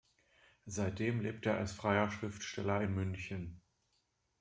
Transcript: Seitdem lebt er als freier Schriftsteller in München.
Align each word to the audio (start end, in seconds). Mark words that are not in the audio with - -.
Seitdem 0.65 1.21
lebt 1.21 1.45
er 1.45 1.57
als 1.57 1.73
freier 1.73 2.09
Schriftsteller 2.09 2.81
in 2.81 2.95
München. 2.95 3.61